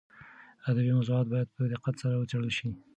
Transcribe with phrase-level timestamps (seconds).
[0.69, 2.69] ادبي موضوعات باید په دقت سره وڅېړل شي.